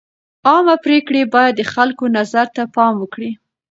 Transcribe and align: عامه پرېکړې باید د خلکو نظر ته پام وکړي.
عامه 0.47 0.75
پرېکړې 0.85 1.21
باید 1.33 1.53
د 1.57 1.61
خلکو 1.73 2.03
نظر 2.17 2.45
ته 2.55 2.63
پام 2.75 2.93
وکړي. 2.99 3.31